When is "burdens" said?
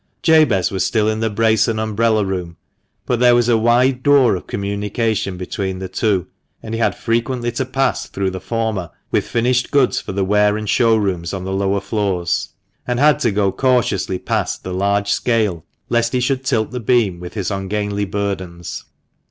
18.05-18.85